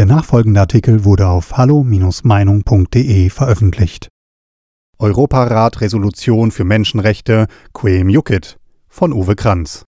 Der 0.00 0.06
nachfolgende 0.06 0.60
Artikel 0.60 1.04
wurde 1.04 1.28
auf 1.28 1.58
hallo-meinung.de 1.58 3.28
veröffentlicht. 3.28 4.08
Europarat 4.98 5.82
Resolution 5.82 6.52
für 6.52 6.64
Menschenrechte 6.64 7.48
Quem 7.74 8.08
Juckit 8.08 8.56
von 8.88 9.12
Uwe 9.12 9.36
Kranz. 9.36 9.84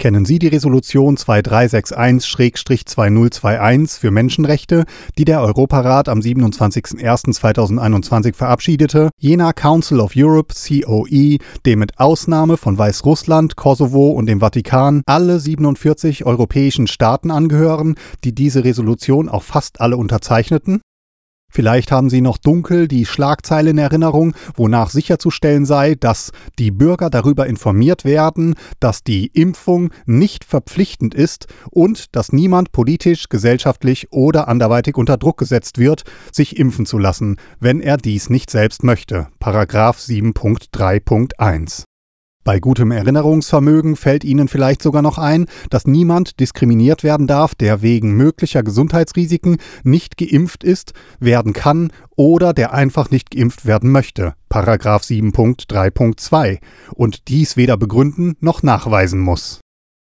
Kennen 0.00 0.24
Sie 0.24 0.38
die 0.38 0.48
Resolution 0.48 1.18
2361-2021 1.18 4.00
für 4.00 4.10
Menschenrechte, 4.10 4.84
die 5.18 5.26
der 5.26 5.42
Europarat 5.42 6.08
am 6.08 6.20
27.01.2021 6.20 8.34
verabschiedete, 8.34 9.10
jener 9.18 9.52
Council 9.52 10.00
of 10.00 10.12
Europe 10.16 10.54
COE, 10.54 11.36
dem 11.66 11.80
mit 11.80 12.00
Ausnahme 12.00 12.56
von 12.56 12.78
Weißrussland, 12.78 13.56
Kosovo 13.56 14.12
und 14.12 14.24
dem 14.24 14.40
Vatikan 14.40 15.02
alle 15.04 15.38
47 15.38 16.24
europäischen 16.24 16.86
Staaten 16.86 17.30
angehören, 17.30 17.96
die 18.24 18.34
diese 18.34 18.64
Resolution 18.64 19.28
auch 19.28 19.42
fast 19.42 19.82
alle 19.82 19.98
unterzeichneten? 19.98 20.80
Vielleicht 21.50 21.92
haben 21.92 22.08
Sie 22.08 22.20
noch 22.20 22.38
dunkel 22.38 22.88
die 22.88 23.04
Schlagzeile 23.04 23.70
in 23.70 23.78
Erinnerung, 23.78 24.34
wonach 24.54 24.90
sicherzustellen 24.90 25.66
sei, 25.66 25.96
dass 25.96 26.30
die 26.58 26.70
Bürger 26.70 27.10
darüber 27.10 27.46
informiert 27.46 28.04
werden, 28.04 28.54
dass 28.78 29.02
die 29.02 29.26
Impfung 29.26 29.90
nicht 30.06 30.44
verpflichtend 30.44 31.14
ist 31.14 31.48
und 31.70 32.16
dass 32.16 32.32
niemand 32.32 32.72
politisch, 32.72 33.28
gesellschaftlich 33.28 34.12
oder 34.12 34.48
anderweitig 34.48 34.96
unter 34.96 35.16
Druck 35.16 35.38
gesetzt 35.38 35.78
wird, 35.78 36.04
sich 36.32 36.56
impfen 36.56 36.86
zu 36.86 36.98
lassen, 36.98 37.36
wenn 37.58 37.80
er 37.80 37.96
dies 37.96 38.30
nicht 38.30 38.50
selbst 38.50 38.84
möchte. 38.84 39.28
Paragraph 39.40 39.98
7.3.1 39.98 41.89
bei 42.42 42.58
gutem 42.58 42.90
Erinnerungsvermögen 42.90 43.96
fällt 43.96 44.24
Ihnen 44.24 44.48
vielleicht 44.48 44.82
sogar 44.82 45.02
noch 45.02 45.18
ein, 45.18 45.46
dass 45.68 45.86
niemand 45.86 46.40
diskriminiert 46.40 47.04
werden 47.04 47.26
darf, 47.26 47.54
der 47.54 47.82
wegen 47.82 48.16
möglicher 48.16 48.62
Gesundheitsrisiken 48.62 49.58
nicht 49.84 50.16
geimpft 50.16 50.64
ist, 50.64 50.94
werden 51.18 51.52
kann 51.52 51.92
oder 52.16 52.52
der 52.54 52.72
einfach 52.72 53.10
nicht 53.10 53.30
geimpft 53.30 53.66
werden 53.66 53.90
möchte. 53.90 54.34
Paragraph 54.48 55.02
7.3.2 55.02 56.58
und 56.94 57.28
dies 57.28 57.56
weder 57.56 57.76
begründen 57.76 58.36
noch 58.40 58.62
nachweisen 58.62 59.20
muss. 59.20 59.60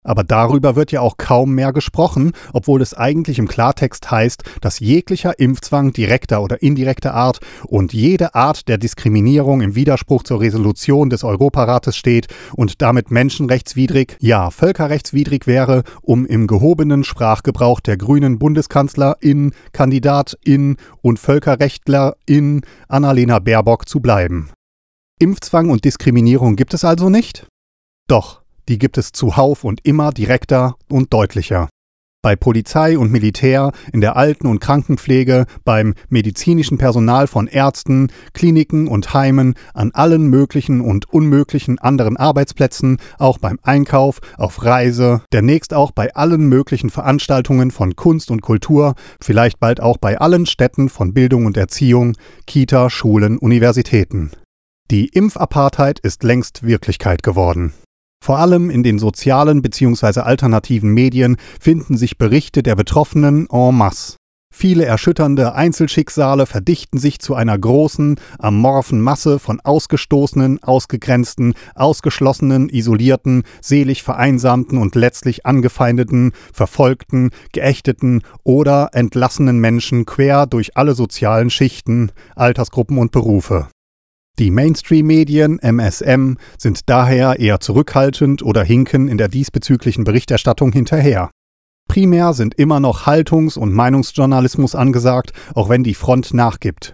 Aber 0.08 0.24
darüber 0.24 0.78
wird 0.78 0.94
ja 0.94 1.02
auch 1.02 1.18
kaum 1.18 1.54
mehr 1.54 1.74
gesprochen, 1.74 2.32
obwohl 2.54 2.82
es 2.82 2.94
eigentlich 2.94 3.40
im 3.40 3.48
Klartext 3.50 4.10
heißt, 4.10 4.42
dass 4.62 4.80
jeglicher 4.80 5.38
Impfzwang 5.38 5.92
direkter 5.92 6.42
oder 6.42 6.62
indirekter 6.62 7.14
Art 7.14 7.42
und 7.66 7.92
jede 7.92 8.34
Art 8.34 8.70
der 8.70 8.78
Diskriminierung 8.78 9.60
im 9.60 9.76
Widerspruch 9.76 10.24
zur 10.24 10.40
Resolution 10.40 11.10
des 11.10 11.26
Europarates 11.26 11.98
steht 11.98 12.28
und 12.56 12.82
damit 12.82 13.12
menschenrechtswidrig, 13.12 14.16
ja 14.22 14.50
völkerrechtswidrig 14.50 15.46
wäre, 15.46 15.84
um 16.02 16.26
im 16.26 16.48
gehobenen 16.48 17.04
Sprachgebrauch 17.04 17.82
der 17.82 17.98
grünen 17.98 18.40
Bundeskanzlerin, 18.40 19.52
Kandidatin 19.74 20.78
und 21.02 21.20
Völkerrechtlerin 21.20 22.62
Annalena 22.88 23.40
Baerbock 23.40 23.90
zu 23.90 24.00
bleiben. 24.00 24.52
Impfzwang 25.20 25.70
und 25.70 25.84
Diskriminierung 25.84 26.56
gibt 26.56 26.74
es 26.74 26.86
also 26.86 27.10
nicht? 27.10 27.46
Doch, 28.08 28.42
die 28.68 28.78
gibt 28.78 28.98
es 28.98 29.12
zuhauf 29.12 29.64
und 29.64 29.80
immer 29.84 30.12
direkter 30.12 30.76
und 30.90 31.14
deutlicher. 31.14 31.70
Bei 32.24 32.36
Polizei 32.36 32.98
und 32.98 33.12
Militär, 33.12 33.72
in 33.94 34.02
der 34.02 34.18
Alten- 34.18 34.48
und 34.48 34.60
Krankenpflege, 34.60 35.46
beim 35.64 35.94
medizinischen 36.10 36.78
Personal 36.78 37.28
von 37.28 37.48
Ärzten, 37.48 38.12
Kliniken 38.34 38.88
und 38.88 39.14
Heimen, 39.14 39.54
an 39.74 39.92
allen 39.94 40.28
möglichen 40.28 40.82
und 40.82 41.08
unmöglichen 41.14 41.78
anderen 41.78 42.18
Arbeitsplätzen, 42.18 42.98
auch 43.20 43.38
beim 43.38 43.60
Einkauf, 43.62 44.20
auf 44.36 44.66
Reise, 44.66 45.22
demnächst 45.32 45.74
auch 45.74 45.92
bei 45.92 46.16
allen 46.16 46.50
möglichen 46.50 46.90
Veranstaltungen 46.90 47.70
von 47.70 47.96
Kunst 47.96 48.32
und 48.32 48.42
Kultur, 48.42 48.96
vielleicht 49.22 49.60
bald 49.60 49.80
auch 49.80 49.98
bei 49.98 50.18
allen 50.18 50.48
Städten 50.48 50.90
von 50.90 51.14
Bildung 51.14 51.46
und 51.46 51.56
Erziehung, 51.56 52.18
Kita, 52.48 52.90
Schulen, 52.90 53.38
Universitäten. 53.38 54.32
Die 54.90 55.06
Impfapartheid 55.06 56.00
ist 56.00 56.24
längst 56.24 56.64
Wirklichkeit 56.64 57.22
geworden. 57.22 57.74
Vor 58.24 58.40
allem 58.40 58.70
in 58.70 58.84
den 58.84 59.00
sozialen 59.00 59.62
bzw. 59.62 60.22
alternativen 60.22 60.94
Medien 60.94 61.38
finden 61.60 61.98
sich 61.98 62.18
Berichte 62.18 62.64
der 62.64 62.76
Betroffenen 62.76 63.48
en 63.50 63.76
masse. 63.76 64.18
Viele 64.60 64.86
erschütternde 64.86 65.54
Einzelschicksale 65.54 66.48
verdichten 66.48 66.98
sich 66.98 67.20
zu 67.20 67.36
einer 67.36 67.58
großen, 67.58 68.20
amorphen 68.40 69.02
Masse 69.02 69.38
von 69.38 69.60
ausgestoßenen, 69.60 70.64
ausgegrenzten, 70.64 71.54
ausgeschlossenen, 71.76 72.68
isolierten, 72.70 73.44
selig 73.62 74.02
vereinsamten 74.02 74.80
und 74.80 74.96
letztlich 74.96 75.46
angefeindeten, 75.46 76.32
verfolgten, 76.54 77.30
geächteten 77.52 78.24
oder 78.44 78.90
entlassenen 78.94 79.60
Menschen 79.60 80.06
quer 80.06 80.48
durch 80.48 80.76
alle 80.76 80.96
sozialen 80.96 81.52
Schichten, 81.52 82.12
Altersgruppen 82.36 82.98
und 82.98 83.12
Berufe. 83.12 83.68
Die 84.40 84.52
Mainstream-Medien, 84.52 85.58
MSM, 85.58 86.36
sind 86.60 86.90
daher 86.90 87.40
eher 87.40 87.60
zurückhaltend 87.60 88.44
oder 88.44 88.64
hinken 88.64 89.08
in 89.08 89.18
der 89.18 89.30
diesbezüglichen 89.30 90.04
Berichterstattung 90.04 90.72
hinterher. 90.72 91.32
Primär 91.88 92.34
sind 92.34 92.54
immer 92.54 92.80
noch 92.80 93.08
Haltungs- 93.08 93.58
und 93.58 93.74
Meinungsjournalismus 93.74 94.76
angesagt, 94.76 95.32
auch 95.56 95.70
wenn 95.70 95.84
die 95.84 95.96
Front 95.96 96.36
nachgibt. 96.36 96.94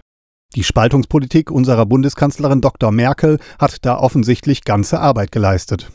Die 0.54 0.64
Spaltungspolitik 0.64 1.50
unserer 1.50 1.84
Bundeskanzlerin 1.84 2.62
Dr. 2.62 2.92
Merkel 2.92 3.38
hat 3.58 3.84
da 3.84 3.98
offensichtlich 3.98 4.64
ganze 4.64 5.00
Arbeit 5.00 5.30
geleistet. 5.30 5.90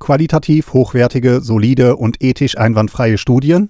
Qualitativ 0.00 0.72
hochwertige, 0.72 1.40
solide 1.40 1.94
und 1.94 2.20
ethisch 2.20 2.58
einwandfreie 2.58 3.18
Studien, 3.18 3.68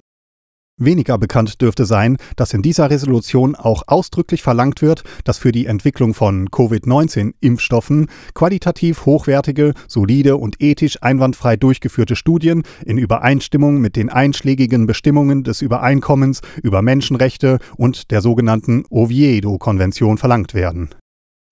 Weniger 0.77 1.19
bekannt 1.19 1.61
dürfte 1.61 1.85
sein, 1.85 2.17
dass 2.35 2.53
in 2.53 2.63
dieser 2.63 2.89
Resolution 2.89 3.55
auch 3.55 3.83
ausdrücklich 3.85 4.41
verlangt 4.41 4.81
wird, 4.81 5.03
dass 5.23 5.37
für 5.37 5.51
die 5.51 5.67
Entwicklung 5.67 6.15
von 6.15 6.49
Covid-19-Impfstoffen 6.49 8.07
qualitativ 8.33 9.05
hochwertige, 9.05 9.73
solide 9.87 10.35
und 10.37 10.61
ethisch 10.61 10.97
einwandfrei 11.03 11.57
durchgeführte 11.57 12.15
Studien 12.15 12.63
in 12.85 12.97
Übereinstimmung 12.97 13.81
mit 13.81 13.95
den 13.95 14.09
einschlägigen 14.09 14.87
Bestimmungen 14.87 15.43
des 15.43 15.61
Übereinkommens 15.61 16.41
über 16.63 16.81
Menschenrechte 16.81 17.59
und 17.77 18.09
der 18.09 18.21
sogenannten 18.21 18.85
Oviedo-Konvention 18.89 20.17
verlangt 20.17 20.55
werden. 20.55 20.89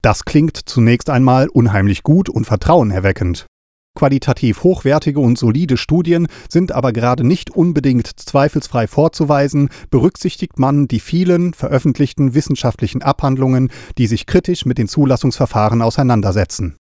Das 0.02 0.26
klingt 0.26 0.58
zunächst 0.58 1.12
einmal 1.12 1.48
unheimlich 1.48 2.02
gut 2.02 2.28
und 2.28 2.46
vertrauenerweckend. 2.46 3.46
Qualitativ 4.02 4.64
hochwertige 4.64 5.20
und 5.20 5.38
solide 5.38 5.78
Studien 5.78 6.26
sind 6.50 6.72
aber 6.72 6.92
gerade 6.92 7.24
nicht 7.24 7.52
unbedingt 7.52 8.08
zweifelsfrei 8.08 8.88
vorzuweisen, 8.88 9.70
berücksichtigt 9.92 10.58
man 10.58 10.88
die 10.88 11.00
vielen 11.00 11.54
veröffentlichten 11.54 12.34
wissenschaftlichen 12.34 13.04
Abhandlungen, 13.04 13.70
die 14.00 14.08
sich 14.08 14.26
kritisch 14.26 14.66
mit 14.66 14.80
den 14.80 14.88
Zulassungsverfahren 14.88 15.84
auseinandersetzen. 15.84 16.78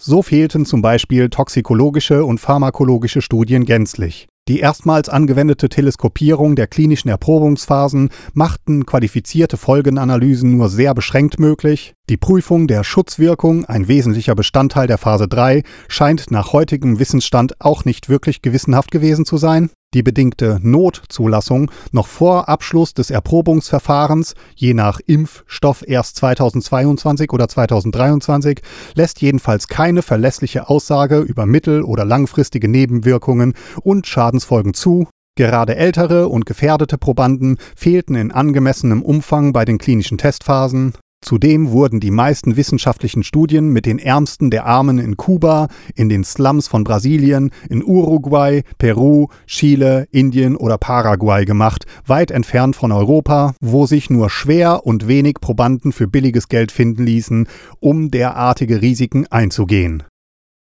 So 0.00 0.22
fehlten 0.22 0.64
zum 0.64 0.80
Beispiel 0.80 1.28
toxikologische 1.28 2.24
und 2.24 2.38
pharmakologische 2.38 3.20
Studien 3.20 3.64
gänzlich. 3.64 4.28
Die 4.46 4.60
erstmals 4.60 5.08
angewendete 5.08 5.68
Teleskopierung 5.68 6.56
der 6.56 6.68
klinischen 6.68 7.08
Erprobungsphasen 7.08 8.10
machten 8.32 8.86
qualifizierte 8.86 9.56
Folgenanalysen 9.56 10.56
nur 10.56 10.68
sehr 10.68 10.94
beschränkt 10.94 11.40
möglich. 11.40 11.94
Die 12.10 12.16
Prüfung 12.16 12.66
der 12.66 12.82
Schutzwirkung, 12.82 13.66
ein 13.66 13.86
wesentlicher 13.86 14.34
Bestandteil 14.34 14.88
der 14.88 14.98
Phase 14.98 15.28
3, 15.28 15.62
scheint 15.86 16.32
nach 16.32 16.52
heutigem 16.52 16.98
Wissensstand 16.98 17.60
auch 17.60 17.84
nicht 17.84 18.08
wirklich 18.08 18.42
gewissenhaft 18.42 18.90
gewesen 18.90 19.24
zu 19.24 19.36
sein. 19.36 19.70
Die 19.94 20.02
bedingte 20.02 20.58
Notzulassung 20.60 21.70
noch 21.92 22.08
vor 22.08 22.48
Abschluss 22.48 22.94
des 22.94 23.10
Erprobungsverfahrens, 23.10 24.34
je 24.56 24.74
nach 24.74 24.98
Impfstoff 25.06 25.84
erst 25.86 26.16
2022 26.16 27.32
oder 27.32 27.46
2023, 27.46 28.60
lässt 28.96 29.22
jedenfalls 29.22 29.68
keine 29.68 30.02
verlässliche 30.02 30.68
Aussage 30.68 31.20
über 31.20 31.46
mittel- 31.46 31.84
oder 31.84 32.04
langfristige 32.04 32.66
Nebenwirkungen 32.66 33.54
und 33.84 34.08
Schadensfolgen 34.08 34.74
zu. 34.74 35.06
Gerade 35.36 35.76
ältere 35.76 36.26
und 36.26 36.44
gefährdete 36.44 36.98
Probanden 36.98 37.58
fehlten 37.76 38.16
in 38.16 38.32
angemessenem 38.32 39.00
Umfang 39.00 39.52
bei 39.52 39.64
den 39.64 39.78
klinischen 39.78 40.18
Testphasen. 40.18 40.94
Zudem 41.22 41.70
wurden 41.70 42.00
die 42.00 42.10
meisten 42.10 42.56
wissenschaftlichen 42.56 43.22
Studien 43.22 43.68
mit 43.68 43.84
den 43.84 43.98
Ärmsten 43.98 44.50
der 44.50 44.64
Armen 44.64 44.98
in 44.98 45.18
Kuba, 45.18 45.68
in 45.94 46.08
den 46.08 46.24
Slums 46.24 46.66
von 46.66 46.82
Brasilien, 46.82 47.50
in 47.68 47.84
Uruguay, 47.84 48.62
Peru, 48.78 49.28
Chile, 49.46 50.08
Indien 50.10 50.56
oder 50.56 50.78
Paraguay 50.78 51.44
gemacht, 51.44 51.84
weit 52.06 52.30
entfernt 52.30 52.74
von 52.74 52.90
Europa, 52.90 53.54
wo 53.60 53.84
sich 53.84 54.08
nur 54.08 54.30
schwer 54.30 54.86
und 54.86 55.08
wenig 55.08 55.34
Probanden 55.40 55.92
für 55.92 56.08
billiges 56.08 56.48
Geld 56.48 56.72
finden 56.72 57.04
ließen, 57.04 57.46
um 57.80 58.10
derartige 58.10 58.80
Risiken 58.80 59.26
einzugehen. 59.26 60.04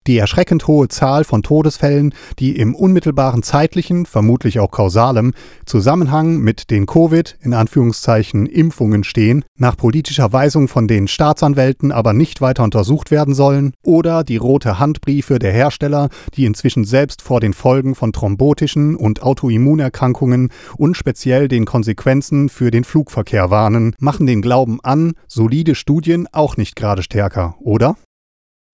Die 0.08 0.16
erschreckend 0.16 0.66
hohe 0.66 0.88
Zahl 0.88 1.22
von 1.22 1.42
Todesfällen, 1.42 2.14
die 2.38 2.56
im 2.56 2.74
unmittelbaren 2.74 3.42
zeitlichen, 3.42 4.06
vermutlich 4.06 4.58
auch 4.58 4.70
kausalem, 4.70 5.34
Zusammenhang 5.66 6.38
mit 6.38 6.70
den 6.70 6.86
Covid, 6.86 7.36
in 7.42 7.52
Anführungszeichen, 7.52 8.46
Impfungen 8.46 9.04
stehen, 9.04 9.44
nach 9.58 9.76
politischer 9.76 10.32
Weisung 10.32 10.66
von 10.66 10.88
den 10.88 11.08
Staatsanwälten 11.08 11.92
aber 11.92 12.14
nicht 12.14 12.40
weiter 12.40 12.64
untersucht 12.64 13.10
werden 13.10 13.34
sollen, 13.34 13.74
oder 13.84 14.24
die 14.24 14.38
rote 14.38 14.78
Handbriefe 14.78 15.38
der 15.38 15.52
Hersteller, 15.52 16.08
die 16.34 16.46
inzwischen 16.46 16.84
selbst 16.84 17.20
vor 17.20 17.40
den 17.40 17.52
Folgen 17.52 17.94
von 17.94 18.14
thrombotischen 18.14 18.96
und 18.96 19.22
Autoimmunerkrankungen 19.22 20.48
und 20.78 20.96
speziell 20.96 21.48
den 21.48 21.66
Konsequenzen 21.66 22.48
für 22.48 22.70
den 22.70 22.84
Flugverkehr 22.84 23.50
warnen, 23.50 23.94
machen 23.98 24.26
den 24.26 24.40
Glauben 24.40 24.78
an 24.82 25.12
solide 25.26 25.74
Studien 25.74 26.26
auch 26.32 26.56
nicht 26.56 26.76
gerade 26.76 27.02
stärker, 27.02 27.56
oder? 27.60 27.94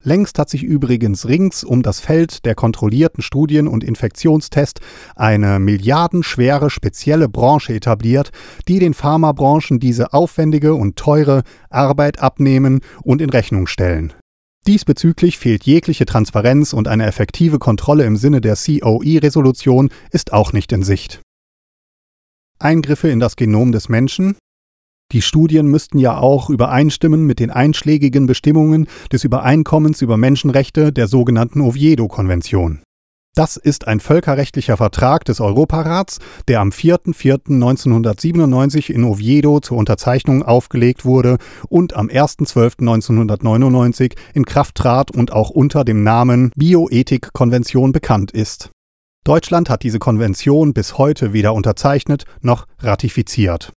Längst 0.06 0.38
hat 0.38 0.50
sich 0.50 0.62
übrigens 0.62 1.26
rings 1.26 1.64
um 1.64 1.82
das 1.82 1.98
Feld 1.98 2.44
der 2.44 2.54
kontrollierten 2.54 3.22
Studien 3.22 3.66
und 3.66 3.82
Infektionstest 3.82 4.80
eine 5.16 5.58
milliardenschwere 5.58 6.68
spezielle 6.68 7.30
Branche 7.30 7.72
etabliert, 7.72 8.30
die 8.68 8.78
den 8.78 8.92
Pharmabranchen 8.92 9.80
diese 9.80 10.12
aufwendige 10.12 10.74
und 10.74 10.96
teure 10.96 11.42
Arbeit 11.70 12.20
abnehmen 12.20 12.80
und 13.02 13.22
in 13.22 13.30
Rechnung 13.30 13.66
stellen. 13.66 14.12
Diesbezüglich 14.66 15.38
fehlt 15.38 15.64
jegliche 15.64 16.04
Transparenz 16.04 16.74
und 16.74 16.86
eine 16.86 17.06
effektive 17.06 17.58
Kontrolle 17.58 18.04
im 18.04 18.16
Sinne 18.16 18.42
der 18.42 18.56
COE-Resolution 18.56 19.88
ist 20.10 20.34
auch 20.34 20.52
nicht 20.52 20.70
in 20.72 20.82
Sicht. 20.82 21.22
Eingriffe 22.58 23.08
in 23.08 23.20
das 23.20 23.36
Genom 23.36 23.72
des 23.72 23.88
Menschen, 23.88 24.36
die 25.14 25.22
Studien 25.22 25.68
müssten 25.68 25.98
ja 25.98 26.18
auch 26.18 26.50
übereinstimmen 26.50 27.24
mit 27.24 27.38
den 27.38 27.52
einschlägigen 27.52 28.26
Bestimmungen 28.26 28.88
des 29.12 29.22
Übereinkommens 29.22 30.02
über 30.02 30.16
Menschenrechte 30.16 30.92
der 30.92 31.06
sogenannten 31.06 31.60
Oviedo-Konvention. 31.60 32.80
Das 33.36 33.56
ist 33.56 33.86
ein 33.86 34.00
völkerrechtlicher 34.00 34.76
Vertrag 34.76 35.24
des 35.24 35.40
Europarats, 35.40 36.18
der 36.48 36.60
am 36.60 36.70
4.4.1997 36.70 38.90
in 38.90 39.04
Oviedo 39.04 39.60
zur 39.60 39.76
Unterzeichnung 39.76 40.42
aufgelegt 40.42 41.04
wurde 41.04 41.36
und 41.68 41.94
am 41.94 42.08
1.12.1999 42.08 44.16
in 44.34 44.44
Kraft 44.44 44.74
trat 44.74 45.12
und 45.12 45.32
auch 45.32 45.50
unter 45.50 45.84
dem 45.84 46.02
Namen 46.02 46.50
Bioethik-Konvention 46.56 47.92
bekannt 47.92 48.32
ist. 48.32 48.72
Deutschland 49.22 49.70
hat 49.70 49.84
diese 49.84 50.00
Konvention 50.00 50.74
bis 50.74 50.98
heute 50.98 51.32
weder 51.32 51.54
unterzeichnet 51.54 52.24
noch 52.40 52.66
ratifiziert. 52.80 53.72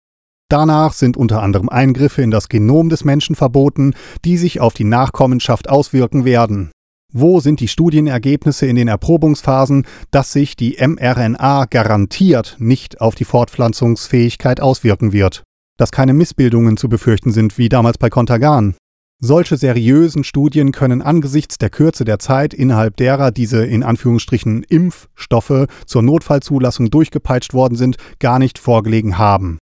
Danach 0.50 0.94
sind 0.94 1.18
unter 1.18 1.42
anderem 1.42 1.68
Eingriffe 1.68 2.22
in 2.22 2.30
das 2.30 2.48
Genom 2.48 2.88
des 2.88 3.04
Menschen 3.04 3.36
verboten, 3.36 3.92
die 4.24 4.38
sich 4.38 4.60
auf 4.60 4.72
die 4.72 4.84
Nachkommenschaft 4.84 5.68
auswirken 5.68 6.24
werden. 6.24 6.70
Wo 7.12 7.40
sind 7.40 7.60
die 7.60 7.68
Studienergebnisse 7.68 8.66
in 8.66 8.76
den 8.76 8.88
Erprobungsphasen, 8.88 9.86
dass 10.10 10.32
sich 10.32 10.56
die 10.56 10.76
mRNA 10.78 11.66
garantiert 11.66 12.56
nicht 12.58 13.00
auf 13.00 13.14
die 13.14 13.24
Fortpflanzungsfähigkeit 13.24 14.60
auswirken 14.60 15.12
wird? 15.12 15.42
Dass 15.78 15.92
keine 15.92 16.14
Missbildungen 16.14 16.78
zu 16.78 16.88
befürchten 16.88 17.30
sind, 17.30 17.58
wie 17.58 17.68
damals 17.68 17.98
bei 17.98 18.08
Contagan? 18.08 18.74
Solche 19.20 19.56
seriösen 19.56 20.24
Studien 20.24 20.72
können 20.72 21.02
angesichts 21.02 21.58
der 21.58 21.70
Kürze 21.70 22.04
der 22.04 22.18
Zeit, 22.18 22.54
innerhalb 22.54 22.96
derer 22.96 23.32
diese 23.32 23.66
in 23.66 23.82
Anführungsstrichen 23.82 24.62
Impfstoffe 24.62 25.66
zur 25.86 26.02
Notfallzulassung 26.02 26.88
durchgepeitscht 26.90 27.52
worden 27.52 27.74
sind, 27.74 27.96
gar 28.18 28.38
nicht 28.38 28.58
vorgelegen 28.58 29.18
haben. 29.18 29.58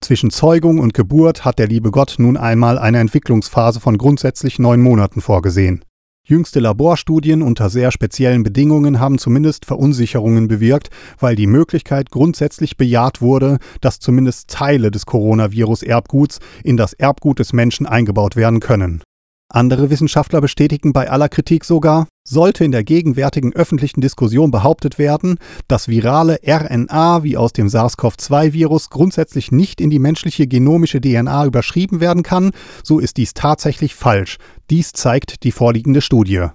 Zwischen 0.00 0.30
Zeugung 0.30 0.78
und 0.78 0.94
Geburt 0.94 1.44
hat 1.44 1.58
der 1.58 1.66
liebe 1.66 1.90
Gott 1.90 2.14
nun 2.18 2.36
einmal 2.36 2.78
eine 2.78 2.98
Entwicklungsphase 3.00 3.80
von 3.80 3.98
grundsätzlich 3.98 4.58
neun 4.58 4.80
Monaten 4.80 5.20
vorgesehen. 5.20 5.84
Jüngste 6.24 6.60
Laborstudien 6.60 7.42
unter 7.42 7.70
sehr 7.70 7.90
speziellen 7.90 8.42
Bedingungen 8.42 9.00
haben 9.00 9.18
zumindest 9.18 9.64
Verunsicherungen 9.64 10.46
bewirkt, 10.46 10.90
weil 11.18 11.36
die 11.36 11.46
Möglichkeit 11.46 12.10
grundsätzlich 12.10 12.76
bejaht 12.76 13.22
wurde, 13.22 13.58
dass 13.80 13.98
zumindest 13.98 14.50
Teile 14.50 14.90
des 14.90 15.06
Coronavirus-Erbguts 15.06 16.40
in 16.64 16.76
das 16.76 16.92
Erbgut 16.92 17.38
des 17.38 17.54
Menschen 17.54 17.86
eingebaut 17.86 18.36
werden 18.36 18.60
können. 18.60 19.02
Andere 19.50 19.88
Wissenschaftler 19.88 20.42
bestätigen 20.42 20.92
bei 20.92 21.10
aller 21.10 21.30
Kritik 21.30 21.64
sogar, 21.64 22.06
sollte 22.28 22.64
in 22.64 22.72
der 22.72 22.84
gegenwärtigen 22.84 23.52
öffentlichen 23.54 24.00
Diskussion 24.00 24.50
behauptet 24.50 24.98
werden, 24.98 25.38
dass 25.66 25.88
virale 25.88 26.38
RNA 26.46 27.22
wie 27.22 27.36
aus 27.36 27.52
dem 27.52 27.68
SARS-CoV-2-Virus 27.68 28.90
grundsätzlich 28.90 29.50
nicht 29.52 29.80
in 29.80 29.90
die 29.90 29.98
menschliche 29.98 30.46
genomische 30.46 31.00
DNA 31.00 31.46
überschrieben 31.46 32.00
werden 32.00 32.22
kann, 32.22 32.50
so 32.82 32.98
ist 32.98 33.16
dies 33.16 33.34
tatsächlich 33.34 33.94
falsch. 33.94 34.38
Dies 34.70 34.92
zeigt 34.92 35.42
die 35.44 35.52
vorliegende 35.52 36.00
Studie. 36.00 36.46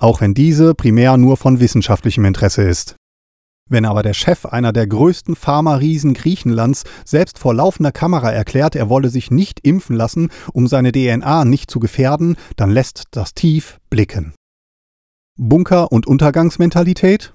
Auch 0.00 0.20
wenn 0.20 0.34
diese 0.34 0.74
primär 0.74 1.16
nur 1.16 1.36
von 1.36 1.60
wissenschaftlichem 1.60 2.24
Interesse 2.24 2.62
ist. 2.62 2.96
Wenn 3.68 3.84
aber 3.84 4.02
der 4.02 4.14
Chef 4.14 4.44
einer 4.44 4.72
der 4.72 4.86
größten 4.86 5.36
Pharma-Riesen 5.36 6.14
Griechenlands 6.14 6.84
selbst 7.04 7.38
vor 7.38 7.54
laufender 7.54 7.92
Kamera 7.92 8.30
erklärt, 8.30 8.74
er 8.76 8.88
wolle 8.88 9.08
sich 9.08 9.30
nicht 9.30 9.60
impfen 9.62 9.96
lassen, 9.96 10.30
um 10.52 10.66
seine 10.66 10.92
DNA 10.92 11.44
nicht 11.44 11.70
zu 11.70 11.80
gefährden, 11.80 12.36
dann 12.56 12.70
lässt 12.70 13.04
das 13.12 13.34
tief 13.34 13.78
blicken. 13.88 14.34
Bunker- 15.38 15.90
und 15.90 16.06
Untergangsmentalität? 16.06 17.32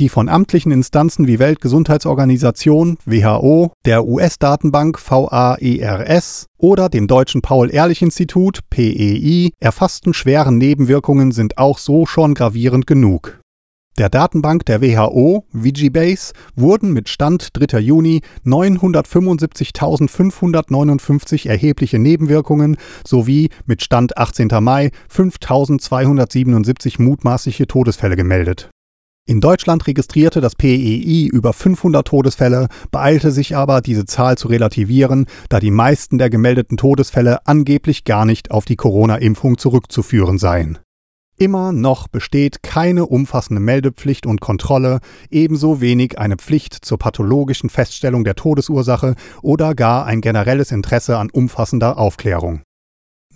Die 0.00 0.08
von 0.08 0.28
amtlichen 0.28 0.72
Instanzen 0.72 1.26
wie 1.26 1.38
Weltgesundheitsorganisation, 1.38 2.96
WHO, 3.04 3.72
der 3.84 4.06
US-Datenbank 4.06 4.98
VAERS 4.98 6.46
oder 6.58 6.88
dem 6.88 7.06
deutschen 7.06 7.42
Paul-Ehrlich-Institut 7.42 8.60
PEI 8.70 9.50
erfassten 9.60 10.14
schweren 10.14 10.58
Nebenwirkungen 10.58 11.30
sind 11.30 11.58
auch 11.58 11.78
so 11.78 12.06
schon 12.06 12.34
gravierend 12.34 12.86
genug. 12.86 13.41
Der 13.98 14.08
Datenbank 14.08 14.64
der 14.64 14.80
WHO, 14.80 15.44
Vigibase, 15.52 16.32
wurden 16.56 16.94
mit 16.94 17.10
Stand 17.10 17.50
3. 17.52 17.78
Juni 17.78 18.22
975.559 18.46 21.46
erhebliche 21.46 21.98
Nebenwirkungen 21.98 22.78
sowie 23.06 23.50
mit 23.66 23.82
Stand 23.82 24.16
18. 24.16 24.48
Mai 24.60 24.92
5.277 25.14 27.02
mutmaßliche 27.02 27.66
Todesfälle 27.66 28.16
gemeldet. 28.16 28.70
In 29.28 29.42
Deutschland 29.42 29.86
registrierte 29.86 30.40
das 30.40 30.56
PEI 30.56 31.28
über 31.30 31.52
500 31.52 32.08
Todesfälle, 32.08 32.68
beeilte 32.90 33.30
sich 33.30 33.56
aber, 33.56 33.82
diese 33.82 34.06
Zahl 34.06 34.38
zu 34.38 34.48
relativieren, 34.48 35.26
da 35.50 35.60
die 35.60 35.70
meisten 35.70 36.16
der 36.16 36.30
gemeldeten 36.30 36.78
Todesfälle 36.78 37.46
angeblich 37.46 38.04
gar 38.04 38.24
nicht 38.24 38.50
auf 38.50 38.64
die 38.64 38.76
Corona-Impfung 38.76 39.58
zurückzuführen 39.58 40.38
seien. 40.38 40.78
Immer 41.42 41.72
noch 41.72 42.06
besteht 42.06 42.62
keine 42.62 43.06
umfassende 43.06 43.60
Meldepflicht 43.60 44.26
und 44.26 44.40
Kontrolle, 44.40 45.00
ebenso 45.28 45.80
wenig 45.80 46.16
eine 46.16 46.36
Pflicht 46.36 46.72
zur 46.72 46.98
pathologischen 46.98 47.68
Feststellung 47.68 48.22
der 48.22 48.36
Todesursache 48.36 49.16
oder 49.42 49.74
gar 49.74 50.06
ein 50.06 50.20
generelles 50.20 50.70
Interesse 50.70 51.18
an 51.18 51.30
umfassender 51.32 51.98
Aufklärung. 51.98 52.62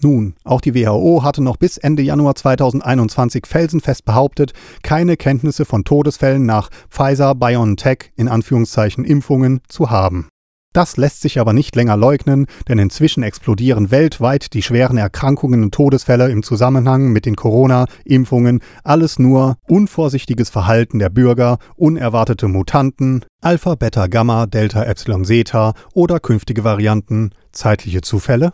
Nun, 0.01 0.37
auch 0.45 0.61
die 0.61 0.77
WHO 0.77 1.25
hatte 1.25 1.43
noch 1.43 1.57
bis 1.57 1.79
Ende 1.79 2.05
Januar 2.05 2.37
2021 2.37 3.45
felsenfest 3.45 4.05
behauptet, 4.05 4.53
keine 4.85 5.17
Kenntnisse 5.17 5.65
von 5.65 5.83
Todesfällen 5.83 6.47
nach 6.47 6.71
Pfizer-BioNTech 6.91 8.13
in 8.15 8.29
Anführungszeichen 8.29 9.05
Impfungen 9.05 9.63
zu 9.67 9.91
haben. 9.91 10.29
Das 10.77 10.99
lässt 10.99 11.23
sich 11.23 11.41
aber 11.41 11.55
nicht 11.55 11.75
länger 11.75 11.97
leugnen, 11.97 12.45
denn 12.69 12.79
inzwischen 12.79 13.23
explodieren 13.23 13.91
weltweit 13.91 14.53
die 14.53 14.61
schweren 14.63 14.99
Erkrankungen 14.99 15.63
und 15.63 15.73
Todesfälle 15.73 16.29
im 16.29 16.43
Zusammenhang 16.43 17.13
mit 17.13 17.25
den 17.25 17.35
Corona-Impfungen, 17.35 18.61
alles 18.85 19.19
nur 19.19 19.57
unvorsichtiges 19.67 20.51
Verhalten 20.51 20.99
der 20.99 21.09
Bürger, 21.09 21.57
unerwartete 21.77 22.47
Mutanten, 22.49 23.25
Alpha, 23.41 23.75
Beta, 23.75 24.07
Gamma, 24.07 24.45
Delta, 24.45 24.85
Epsilon, 24.85 25.25
Zeta 25.25 25.73
oder 25.95 26.21
künftige 26.21 26.63
Varianten, 26.63 27.31
zeitliche 27.53 28.03
Zufälle? 28.03 28.53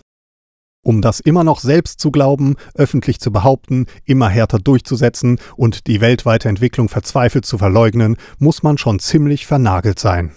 Um 0.85 1.03
das 1.03 1.19
immer 1.19 1.43
noch 1.43 1.59
selbst 1.59 1.99
zu 1.99 2.13
glauben, 2.13 2.55
öffentlich 2.77 3.19
zu 3.19 3.33
behaupten, 3.33 3.87
immer 4.05 4.29
härter 4.29 4.61
durchzusetzen 4.61 5.41
und 5.57 5.89
die 5.89 6.01
weltweite 6.01 6.49
Entwicklung 6.49 6.89
verzweifelt 6.89 7.45
zu 7.45 7.59
verleugnen, 7.59 8.17
muss 8.39 8.63
man 8.63 8.79
schon 8.79 9.01
ziemlich 9.01 9.45
vernagelt 9.45 9.99
sein. 9.99 10.31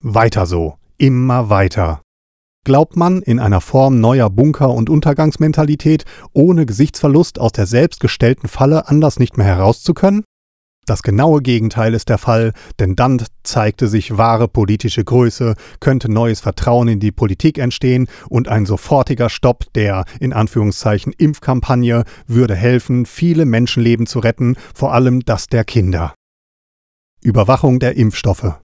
Weiter 0.00 0.46
so 0.46 0.76
immer 0.98 1.50
weiter. 1.50 2.00
Glaubt 2.64 2.96
man, 2.96 3.20
in 3.20 3.40
einer 3.40 3.60
Form 3.60 4.00
neuer 4.00 4.30
Bunker- 4.30 4.72
und 4.72 4.88
Untergangsmentalität 4.88 6.04
ohne 6.32 6.64
Gesichtsverlust 6.64 7.38
aus 7.38 7.52
der 7.52 7.66
selbstgestellten 7.66 8.48
Falle 8.48 8.88
anders 8.88 9.18
nicht 9.18 9.36
mehr 9.36 9.46
herauszukönnen? 9.46 10.24
Das 10.86 11.02
genaue 11.02 11.40
Gegenteil 11.40 11.94
ist 11.94 12.10
der 12.10 12.18
Fall, 12.18 12.52
denn 12.78 12.94
dann 12.94 13.22
zeigte 13.42 13.88
sich 13.88 14.18
wahre 14.18 14.48
politische 14.48 15.02
Größe, 15.02 15.56
könnte 15.80 16.10
neues 16.10 16.40
Vertrauen 16.40 16.88
in 16.88 17.00
die 17.00 17.12
Politik 17.12 17.58
entstehen 17.58 18.06
und 18.28 18.48
ein 18.48 18.66
sofortiger 18.66 19.30
Stopp 19.30 19.72
der 19.74 20.04
in 20.20 20.34
Anführungszeichen 20.34 21.12
Impfkampagne 21.12 22.04
würde 22.26 22.54
helfen, 22.54 23.06
viele 23.06 23.46
Menschenleben 23.46 24.06
zu 24.06 24.18
retten, 24.18 24.56
vor 24.74 24.92
allem 24.92 25.20
das 25.20 25.46
der 25.46 25.64
Kinder. 25.64 26.14
Überwachung 27.22 27.78
der 27.78 27.96
Impfstoffe. 27.96 28.58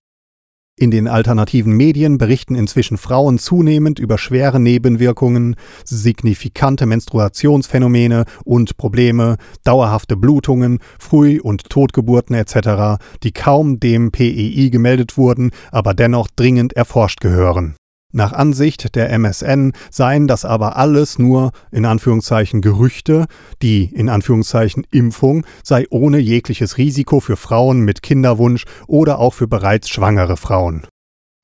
In 0.80 0.90
den 0.90 1.08
alternativen 1.08 1.74
Medien 1.74 2.16
berichten 2.16 2.54
inzwischen 2.54 2.96
Frauen 2.96 3.38
zunehmend 3.38 3.98
über 3.98 4.16
schwere 4.16 4.58
Nebenwirkungen, 4.58 5.56
signifikante 5.84 6.86
Menstruationsphänomene 6.86 8.24
und 8.46 8.78
Probleme, 8.78 9.36
dauerhafte 9.62 10.16
Blutungen, 10.16 10.78
Früh- 10.98 11.38
und 11.38 11.68
Totgeburten 11.68 12.34
etc., 12.34 12.98
die 13.22 13.32
kaum 13.32 13.78
dem 13.78 14.10
PEI 14.10 14.70
gemeldet 14.72 15.18
wurden, 15.18 15.50
aber 15.70 15.92
dennoch 15.92 16.28
dringend 16.34 16.72
erforscht 16.72 17.20
gehören. 17.20 17.76
Nach 18.12 18.32
Ansicht 18.32 18.96
der 18.96 19.10
MSN 19.10 19.72
seien 19.90 20.26
das 20.26 20.44
aber 20.44 20.76
alles 20.76 21.18
nur 21.18 21.52
in 21.70 21.84
Anführungszeichen 21.84 22.60
Gerüchte, 22.60 23.26
die 23.62 23.84
in 23.84 24.08
Anführungszeichen 24.08 24.84
Impfung 24.90 25.46
sei 25.62 25.86
ohne 25.90 26.18
jegliches 26.18 26.76
Risiko 26.76 27.20
für 27.20 27.36
Frauen 27.36 27.80
mit 27.80 28.02
Kinderwunsch 28.02 28.64
oder 28.88 29.20
auch 29.20 29.34
für 29.34 29.46
bereits 29.46 29.88
schwangere 29.88 30.36
Frauen. 30.36 30.86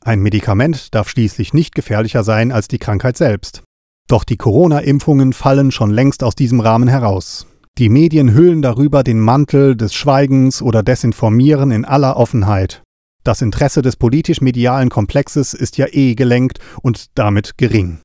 Ein 0.04 0.20
Medikament 0.20 0.94
darf 0.94 1.08
schließlich 1.08 1.54
nicht 1.54 1.74
gefährlicher 1.74 2.24
sein 2.24 2.50
als 2.50 2.68
die 2.68 2.78
Krankheit 2.78 3.16
selbst. 3.16 3.62
Doch 4.08 4.24
die 4.24 4.36
Corona-Impfungen 4.36 5.32
fallen 5.32 5.72
schon 5.72 5.90
längst 5.90 6.22
aus 6.22 6.34
diesem 6.34 6.60
Rahmen 6.60 6.88
heraus. 6.88 7.46
Die 7.78 7.88
Medien 7.88 8.32
hüllen 8.32 8.62
darüber 8.62 9.02
den 9.02 9.20
Mantel 9.20 9.76
des 9.76 9.94
Schweigens 9.94 10.62
oder 10.62 10.82
Desinformieren 10.82 11.70
in 11.72 11.84
aller 11.84 12.16
Offenheit. 12.16 12.82
Das 13.26 13.42
Interesse 13.42 13.82
des 13.82 13.96
politisch-medialen 13.96 14.88
Komplexes 14.88 15.52
ist 15.52 15.78
ja 15.78 15.86
eh 15.90 16.14
gelenkt 16.14 16.60
und 16.80 17.06
damit 17.18 17.58
gering. 17.58 17.98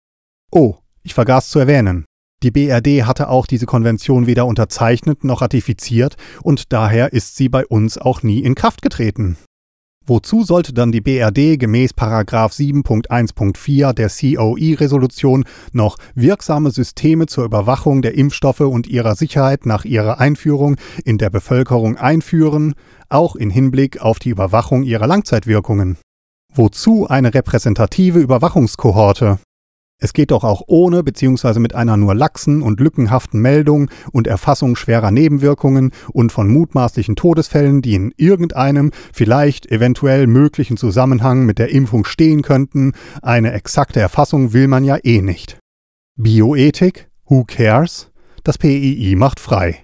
Oh, 0.52 0.78
ich 1.04 1.14
vergaß 1.14 1.52
zu 1.52 1.60
erwähnen. 1.60 2.06
Die 2.42 2.50
BRD 2.50 3.06
hatte 3.06 3.30
auch 3.30 3.46
diese 3.46 3.68
Konvention 3.68 4.26
weder 4.26 4.48
unterzeichnet 4.48 5.24
noch 5.24 5.44
ratifiziert 5.44 6.16
und 6.42 6.74
daher 6.74 7.14
ist 7.14 7.36
sie 7.36 7.50
bei 7.50 7.68
uns 7.68 8.00
auch 8.00 8.24
nie 8.24 8.40
in 8.40 8.56
Kraft 8.56 8.82
getreten. 8.82 9.38
Wozu 10.08 10.44
sollte 10.44 10.74
dann 10.74 10.92
die 10.92 11.02
BRD 11.02 11.60
gemäß 11.60 11.92
7.1.4 11.94 13.94
der 13.94 14.10
COE-Resolution 14.10 15.46
noch 15.74 15.98
wirksame 16.16 16.72
Systeme 16.72 17.28
zur 17.28 17.46
Überwachung 17.46 18.02
der 18.02 18.16
Impfstoffe 18.16 18.62
und 18.62 18.88
ihrer 18.88 19.16
Sicherheit 19.16 19.68
nach 19.68 19.86
ihrer 19.86 20.20
Einführung 20.20 20.78
in 21.06 21.20
der 21.20 21.30
Bevölkerung 21.30 21.98
einführen, 21.98 22.74
auch 23.10 23.36
in 23.36 23.52
Hinblick 23.52 24.02
auf 24.02 24.18
die 24.18 24.30
Überwachung 24.30 24.82
ihrer 24.84 25.06
Langzeitwirkungen? 25.06 25.98
Wozu 26.54 27.08
eine 27.08 27.34
repräsentative 27.34 28.20
Überwachungskohorte? 28.20 29.40
Es 30.04 30.14
geht 30.14 30.32
doch 30.32 30.44
auch 30.44 30.64
ohne 30.66 31.04
bzw. 31.04 31.60
mit 31.60 31.76
einer 31.76 31.96
nur 31.96 32.16
laxen 32.16 32.64
und 32.64 32.80
lückenhaften 32.80 33.40
Meldung 33.40 33.92
und 34.12 34.26
Erfassung 34.26 34.76
schwerer 34.76 35.12
Nebenwirkungen 35.12 35.92
und 36.12 36.32
von 36.32 36.48
mutmaßlichen 36.48 37.16
Todesfällen, 37.16 37.84
die 37.84 37.94
in 37.94 38.12
irgendeinem 38.18 38.92
vielleicht 39.14 39.72
eventuell 39.72 40.26
möglichen 40.26 40.76
Zusammenhang 40.76 41.46
mit 41.46 41.60
der 41.60 41.70
Impfung 41.70 42.06
stehen 42.06 42.42
könnten, 42.42 42.94
eine 43.22 43.54
exakte 43.54 44.00
Erfassung 44.00 44.54
will 44.54 44.68
man 44.68 44.84
ja 44.84 44.98
eh 45.04 45.22
nicht. 45.22 45.60
Bioethik? 46.18 47.08
Who 47.28 47.44
cares? 47.46 48.10
Das 48.44 48.58
PII 48.58 49.16
macht 49.16 49.40
frei. 49.40 49.84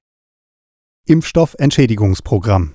Impfstoffentschädigungsprogramm 1.05 2.73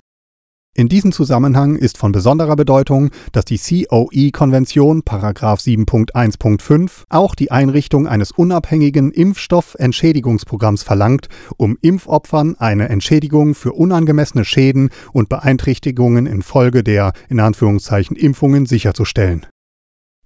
in 0.75 0.89
diesem 0.89 1.13
Zusammenhang 1.13 1.77
ist 1.77 1.99
von 1.99 2.13
besonderer 2.13 2.57
Bedeutung, 2.57 3.11
dass 3.33 3.45
die 3.45 3.59
COE-Konvention 3.59 5.03
7.1.5 5.03 6.91
auch 7.11 7.35
die 7.35 7.51
Einrichtung 7.51 8.07
eines 8.07 8.33
unabhängigen 8.33 9.13
Impfstoffentschädigungsprogramms 9.13 10.83
verlangt, 10.83 11.29
um 11.59 11.77
Impfopfern 11.83 12.57
eine 12.59 12.89
Entschädigung 12.89 13.55
für 13.55 13.75
unangemessene 13.75 14.47
Schäden 14.47 14.89
und 15.13 15.29
Beeinträchtigungen 15.29 16.25
infolge 16.25 16.83
der 16.83 17.13
in 17.29 17.39
Anführungszeichen 17.39 18.17
Impfungen 18.17 18.65
sicherzustellen 18.65 19.45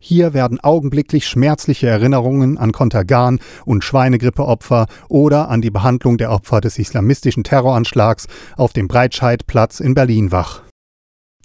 hier 0.06 0.34
werden 0.34 0.60
augenblicklich 0.60 1.26
schmerzliche 1.26 1.88
Erinnerungen 1.88 2.58
an 2.58 2.70
Kontergan 2.70 3.40
und 3.64 3.82
Schweinegrippeopfer 3.82 4.86
oder 5.08 5.48
an 5.48 5.62
die 5.62 5.72
Behandlung 5.72 6.16
der 6.16 6.30
Opfer 6.30 6.60
des 6.60 6.78
islamistischen 6.78 7.42
Terroranschlags 7.42 8.28
auf 8.56 8.72
dem 8.72 8.86
Breitscheidplatz 8.86 9.80
in 9.80 9.94
Berlin 9.94 10.30
wach. 10.30 10.62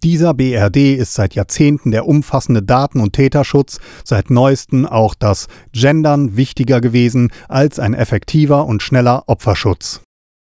Dieser 0.03 0.35
BRD 0.35 0.95
ist 0.95 1.15
seit 1.15 1.33
Jahrzehnten 1.33 1.89
der 1.89 2.07
umfassende 2.07 2.61
Daten- 2.61 2.99
und 2.99 3.13
Täterschutz, 3.13 3.79
seit 4.03 4.29
neuestem 4.29 4.85
auch 4.85 5.15
das 5.15 5.47
Gendern 5.71 6.37
wichtiger 6.37 6.81
gewesen 6.81 7.31
als 7.49 7.79
ein 7.79 7.95
effektiver 7.95 8.67
und 8.67 8.83
schneller 8.83 9.23
Opferschutz. 9.25 10.01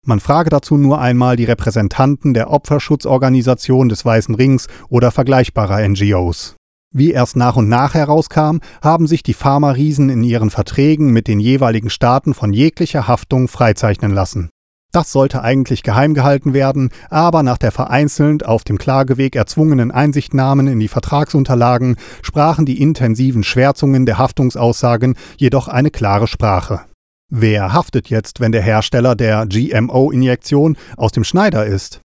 Man 0.07 0.19
frage 0.19 0.49
dazu 0.49 0.75
nur 0.75 0.99
einmal 0.99 1.35
die 1.35 1.43
Repräsentanten 1.43 2.33
der 2.33 2.49
Opferschutzorganisation 2.49 3.89
des 3.89 4.05
Weißen 4.05 4.33
Rings 4.33 4.67
oder 4.89 5.11
vergleichbarer 5.11 5.87
NGOs. 5.87 6.55
Wie 6.97 7.11
erst 7.11 7.35
nach 7.35 7.55
und 7.57 7.69
nach 7.69 7.93
herauskam, 7.93 8.57
haben 8.81 9.05
sich 9.05 9.21
die 9.21 9.35
Pharma-Riesen 9.35 10.09
in 10.09 10.23
ihren 10.23 10.49
Verträgen 10.49 11.13
mit 11.13 11.27
den 11.27 11.39
jeweiligen 11.39 11.91
Staaten 11.91 12.33
von 12.33 12.53
jeglicher 12.53 13.07
Haftung 13.07 13.47
freizeichnen 13.47 14.11
lassen. 14.11 14.49
Das 14.91 15.11
sollte 15.11 15.43
eigentlich 15.43 15.83
geheim 15.83 16.15
gehalten 16.15 16.55
werden, 16.55 16.89
aber 17.11 17.43
nach 17.43 17.59
der 17.59 17.71
vereinzelt 17.71 18.47
auf 18.47 18.63
dem 18.63 18.79
Klageweg 18.79 19.35
erzwungenen 19.35 19.91
Einsichtnahmen 19.91 20.65
in 20.65 20.79
die 20.79 20.87
Vertragsunterlagen 20.87 21.97
sprachen 22.23 22.65
die 22.65 22.81
intensiven 22.81 23.43
Schwärzungen 23.43 24.07
der 24.07 24.17
Haftungsaussagen 24.17 25.17
jedoch 25.37 25.67
eine 25.67 25.91
klare 25.91 26.25
Sprache. 26.25 26.81
Wer 27.29 27.73
haftet 27.73 28.09
jetzt, 28.09 28.39
wenn 28.39 28.51
der 28.51 28.63
Hersteller 28.63 29.13
der 29.13 29.45
GMO-Injektion 29.45 30.77
aus 30.95 31.11
dem 31.11 31.23
Schneider 31.23 31.63
ist? 31.67 32.01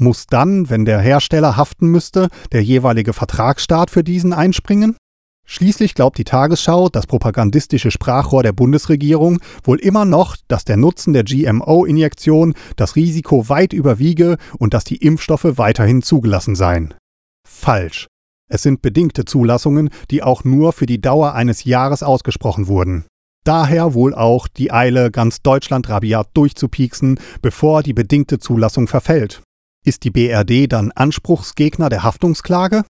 Muss 0.00 0.26
dann, 0.26 0.70
wenn 0.70 0.84
der 0.84 1.00
Hersteller 1.00 1.56
haften 1.56 1.88
müsste, 1.88 2.28
der 2.52 2.62
jeweilige 2.62 3.12
Vertragsstaat 3.12 3.90
für 3.90 4.04
diesen 4.04 4.32
einspringen? 4.32 4.96
Schließlich 5.44 5.94
glaubt 5.94 6.18
die 6.18 6.24
Tagesschau, 6.24 6.88
das 6.88 7.06
propagandistische 7.06 7.90
Sprachrohr 7.90 8.42
der 8.42 8.52
Bundesregierung, 8.52 9.40
wohl 9.64 9.78
immer 9.78 10.04
noch, 10.04 10.36
dass 10.46 10.64
der 10.64 10.76
Nutzen 10.76 11.14
der 11.14 11.24
GMO-Injektion 11.24 12.54
das 12.76 12.96
Risiko 12.96 13.48
weit 13.48 13.72
überwiege 13.72 14.36
und 14.58 14.72
dass 14.72 14.84
die 14.84 14.96
Impfstoffe 14.98 15.56
weiterhin 15.56 16.02
zugelassen 16.02 16.54
seien. 16.54 16.94
Falsch. 17.48 18.06
Es 18.50 18.62
sind 18.62 18.82
bedingte 18.82 19.24
Zulassungen, 19.24 19.90
die 20.10 20.22
auch 20.22 20.44
nur 20.44 20.72
für 20.72 20.86
die 20.86 21.00
Dauer 21.00 21.34
eines 21.34 21.64
Jahres 21.64 22.02
ausgesprochen 22.02 22.68
wurden. 22.68 23.06
Daher 23.44 23.94
wohl 23.94 24.14
auch 24.14 24.48
die 24.48 24.70
Eile, 24.70 25.10
ganz 25.10 25.40
Deutschland 25.40 25.88
rabiat 25.88 26.28
durchzupieksen, 26.34 27.18
bevor 27.40 27.82
die 27.82 27.94
bedingte 27.94 28.38
Zulassung 28.38 28.86
verfällt. 28.86 29.40
Ist 29.84 30.04
die 30.04 30.10
BRD 30.10 30.70
dann 30.70 30.92
Anspruchsgegner 30.92 31.88
der 31.88 32.02
Haftungsklage? 32.02 32.84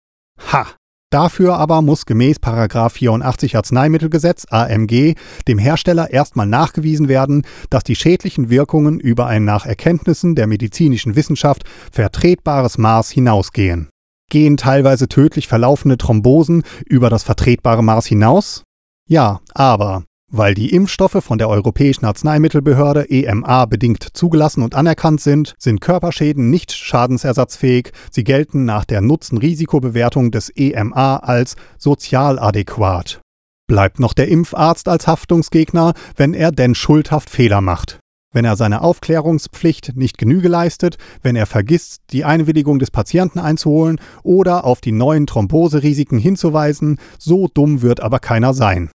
Ha! 0.53 0.67
Dafür 1.11 1.57
aber 1.57 1.83
muss 1.83 2.05
gemäß 2.05 2.39
84 2.43 3.57
Arzneimittelgesetz 3.57 4.45
AMG 4.51 5.15
dem 5.47 5.59
Hersteller 5.59 6.11
erstmal 6.11 6.47
nachgewiesen 6.47 7.09
werden, 7.09 7.47
dass 7.71 7.85
die 7.85 7.95
schädlichen 7.95 8.51
Wirkungen 8.51 8.99
über 8.99 9.27
ein 9.27 9.45
nach 9.45 9.67
Erkenntnissen 9.67 10.35
der 10.35 10.49
medizinischen 10.49 11.15
Wissenschaft 11.15 11.63
vertretbares 11.93 12.77
Maß 12.77 13.11
hinausgehen. 13.11 13.89
Gehen 14.29 14.57
teilweise 14.57 15.09
tödlich 15.09 15.47
verlaufende 15.47 15.97
Thrombosen 15.97 16.65
über 16.85 17.09
das 17.09 17.23
vertretbare 17.23 17.85
Maß 17.85 18.07
hinaus? 18.07 18.65
Ja, 19.09 19.41
aber 19.55 20.03
weil 20.31 20.55
die 20.55 20.75
Impfstoffe 20.75 21.23
von 21.23 21.39
der 21.39 21.49
Europäischen 21.49 22.05
Arzneimittelbehörde 22.05 23.09
EMA 23.09 23.67
bedingt 23.67 24.09
zugelassen 24.13 24.63
und 24.63 24.75
anerkannt 24.75 25.21
sind, 25.21 25.55
sind 25.59 25.81
Körperschäden 25.81 26.51
nicht 26.51 26.73
schadensersatzfähig. 26.73 27.93
Sie 28.11 28.25
gelten 28.25 28.65
nach 28.65 28.85
der 28.85 29.01
Nutzen-Risikobewertung 29.01 30.31
des 30.31 30.51
EMA 30.55 31.17
als 31.19 31.57
sozial 31.79 32.39
adäquat. 32.39 33.21
Bleibt 33.69 33.99
noch 33.99 34.13
der 34.13 34.29
Impfarzt 34.29 34.89
als 34.89 35.07
Haftungsgegner, 35.07 35.95
wenn 36.17 36.35
er 36.35 36.53
denn 36.53 36.75
schuldhaft 36.75 37.31
Fehler 37.31 37.61
macht. 37.61 37.99
Wenn 38.33 38.45
er 38.45 38.57
seine 38.57 38.83
Aufklärungspflicht 38.83 39.97
nicht 39.97 40.19
Genüge 40.19 40.49
leistet, 40.49 40.99
wenn 41.23 41.37
er 41.37 41.47
vergisst, 41.47 42.03
die 42.11 42.25
Einwilligung 42.25 42.79
des 42.79 42.91
Patienten 42.91 43.39
einzuholen 43.39 43.99
oder 44.23 44.65
auf 44.65 44.81
die 44.81 44.93
neuen 44.93 45.27
Thromboserisiken 45.27 46.19
hinzuweisen, 46.19 46.99
so 47.19 47.49
dumm 47.49 47.83
wird 47.83 48.01
aber 48.01 48.19
keiner 48.19 48.53
sein. 48.53 48.91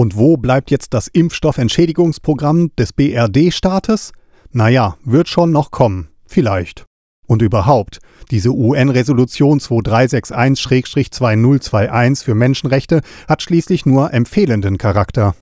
Und 0.00 0.16
wo 0.16 0.38
bleibt 0.38 0.70
jetzt 0.70 0.94
das 0.94 1.08
Impfstoffentschädigungsprogramm 1.08 2.74
des 2.74 2.94
BRD-Staates? 2.94 4.12
Naja, 4.50 4.96
wird 5.04 5.28
schon 5.28 5.50
noch 5.50 5.70
kommen. 5.70 6.08
Vielleicht. 6.24 6.86
Und 7.26 7.42
überhaupt, 7.42 7.98
diese 8.30 8.48
UN-Resolution 8.48 9.60
2361-2021 9.60 12.24
für 12.24 12.34
Menschenrechte 12.34 13.02
hat 13.28 13.42
schließlich 13.42 13.84
nur 13.84 14.14
empfehlenden 14.14 14.78
Charakter 14.78 15.34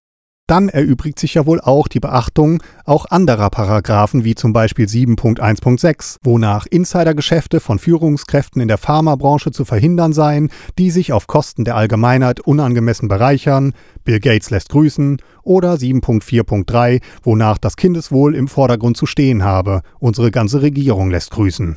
dann 0.49 0.69
erübrigt 0.69 1.19
sich 1.21 1.35
ja 1.35 1.47
wohl 1.47 1.61
auch 1.61 1.87
die 1.87 2.01
Beachtung 2.01 2.63
auch 2.85 3.07
anderer 3.07 3.51
Paragraphen 3.51 4.25
wie 4.25 4.35
zum 4.35 4.53
Beispiel 4.53 4.87
7.1.6, 4.87 6.17
wonach 6.23 6.67
Insidergeschäfte 6.67 7.61
von 7.61 7.79
Führungskräften 7.79 8.61
in 8.61 8.69
der 8.69 8.79
Pharmabranche 8.79 9.53
zu 9.53 9.65
verhindern 9.65 10.13
seien, 10.13 10.51
die 10.79 10.91
sich 10.91 11.13
auf 11.13 11.27
Kosten 11.27 11.65
der 11.65 11.77
Allgemeinheit 11.77 12.41
unangemessen 12.41 13.09
bereichern, 13.09 13.75
Bill 14.05 14.21
Gates 14.21 14.51
lässt 14.51 14.71
grüßen, 14.71 15.19
oder 15.43 15.75
7.4.3, 15.75 17.01
wonach 17.23 17.59
das 17.59 17.77
Kindeswohl 17.77 18.35
im 18.35 18.49
Vordergrund 18.49 18.97
zu 18.97 19.07
stehen 19.07 19.45
habe, 19.45 19.83
unsere 20.01 20.31
ganze 20.31 20.63
Regierung 20.63 21.11
lässt 21.11 21.31
grüßen. 21.31 21.77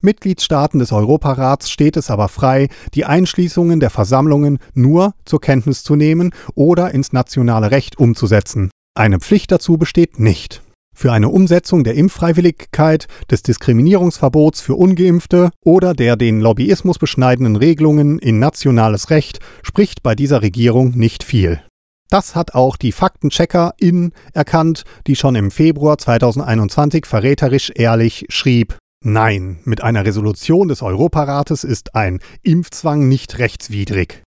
Mitgliedstaaten 0.00 0.78
des 0.78 0.92
Europarats 0.92 1.70
steht 1.70 1.96
es 1.96 2.08
aber 2.08 2.28
frei, 2.28 2.68
die 2.94 3.04
Einschließungen 3.04 3.80
der 3.80 3.90
Versammlungen 3.90 4.60
nur 4.72 5.14
zur 5.24 5.40
Kenntnis 5.40 5.82
zu 5.82 5.96
nehmen 5.96 6.32
oder 6.54 6.92
ins 6.94 7.12
nationale 7.12 7.72
Recht 7.72 7.98
umzusetzen. 7.98 8.70
Eine 8.94 9.18
Pflicht 9.18 9.50
dazu 9.50 9.76
besteht 9.76 10.20
nicht. 10.20 10.62
Für 10.94 11.12
eine 11.12 11.28
Umsetzung 11.28 11.82
der 11.82 11.94
Impffreiwilligkeit, 11.94 13.08
des 13.28 13.42
Diskriminierungsverbots 13.42 14.60
für 14.60 14.76
ungeimpfte 14.76 15.50
oder 15.64 15.94
der 15.94 16.16
den 16.16 16.40
Lobbyismus 16.40 16.98
beschneidenden 16.98 17.56
Regelungen 17.56 18.20
in 18.20 18.38
nationales 18.38 19.10
Recht 19.10 19.40
spricht 19.62 20.04
bei 20.04 20.14
dieser 20.14 20.42
Regierung 20.42 20.90
nicht 20.90 21.24
viel. 21.24 21.60
Das 22.08 22.36
hat 22.36 22.54
auch 22.54 22.76
die 22.76 22.92
Faktencheckerin 22.92 24.12
erkannt, 24.32 24.84
die 25.08 25.16
schon 25.16 25.34
im 25.34 25.50
Februar 25.50 25.98
2021 25.98 27.04
verräterisch 27.04 27.70
ehrlich 27.74 28.26
schrieb, 28.28 28.76
Nein, 29.04 29.60
mit 29.64 29.82
einer 29.82 30.04
Resolution 30.04 30.68
des 30.68 30.82
Europarates 30.82 31.64
ist 31.64 31.94
ein 31.94 32.20
Impfzwang 32.42 33.08
nicht 33.08 33.38
rechtswidrig. 33.38 34.22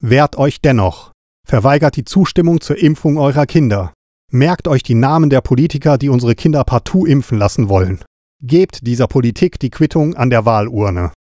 Wehrt 0.00 0.36
euch 0.36 0.60
dennoch. 0.60 1.12
Verweigert 1.46 1.96
die 1.96 2.04
Zustimmung 2.04 2.60
zur 2.60 2.78
Impfung 2.78 3.18
eurer 3.18 3.46
Kinder. 3.46 3.92
Merkt 4.30 4.68
euch 4.68 4.82
die 4.82 4.94
Namen 4.94 5.30
der 5.30 5.40
Politiker, 5.40 5.98
die 5.98 6.08
unsere 6.08 6.34
Kinder 6.34 6.64
partout 6.64 7.06
impfen 7.06 7.38
lassen 7.38 7.68
wollen. 7.68 8.00
Gebt 8.42 8.86
dieser 8.86 9.08
Politik 9.08 9.58
die 9.58 9.70
Quittung 9.70 10.14
an 10.14 10.30
der 10.30 10.44
Wahlurne. 10.44 11.12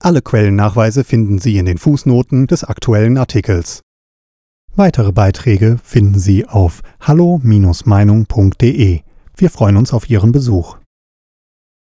Alle 0.00 0.22
Quellennachweise 0.22 1.04
finden 1.04 1.38
Sie 1.38 1.58
in 1.58 1.66
den 1.66 1.78
Fußnoten 1.78 2.48
des 2.48 2.64
aktuellen 2.64 3.16
Artikels. 3.16 3.82
Weitere 4.74 5.12
Beiträge 5.12 5.78
finden 5.84 6.18
Sie 6.18 6.48
auf 6.48 6.82
hallo-meinung.de. 7.00 9.00
Wir 9.36 9.50
freuen 9.50 9.76
uns 9.76 9.92
auf 9.92 10.10
Ihren 10.10 10.32
Besuch. 10.32 10.78